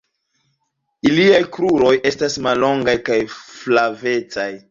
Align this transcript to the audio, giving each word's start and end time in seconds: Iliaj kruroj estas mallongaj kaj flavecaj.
Iliaj 1.09 1.41
kruroj 1.57 1.91
estas 2.11 2.39
mallongaj 2.47 2.97
kaj 3.11 3.21
flavecaj. 3.37 4.51